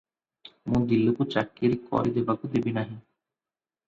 [0.69, 2.97] ମୁଁ ଦିଲୁକୁ ଚାକିର କରିବାକୁ ଦେବି ନାହିଁ।